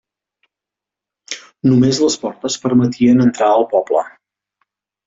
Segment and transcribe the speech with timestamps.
[1.69, 4.07] Només les portes permetien entrar al poble.